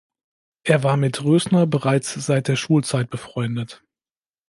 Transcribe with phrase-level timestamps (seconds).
[0.63, 3.83] Er war mit Rösner bereits seit der Schulzeit befreundet.